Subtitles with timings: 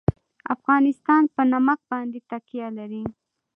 [0.55, 3.03] افغانستان په نمک باندې تکیه لري.